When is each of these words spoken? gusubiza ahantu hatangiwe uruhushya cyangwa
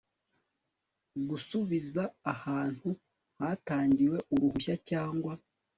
gusubiza 1.29 2.03
ahantu 2.33 2.89
hatangiwe 3.39 4.17
uruhushya 4.33 4.75
cyangwa 4.89 5.33